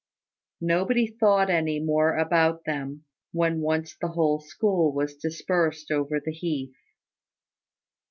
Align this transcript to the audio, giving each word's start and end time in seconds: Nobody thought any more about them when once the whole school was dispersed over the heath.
Nobody 0.61 1.05
thought 1.05 1.51
any 1.51 1.79
more 1.79 2.17
about 2.17 2.63
them 2.65 3.05
when 3.33 3.61
once 3.61 3.95
the 4.01 4.07
whole 4.07 4.39
school 4.39 4.91
was 4.91 5.15
dispersed 5.15 5.91
over 5.91 6.19
the 6.19 6.31
heath. 6.31 6.73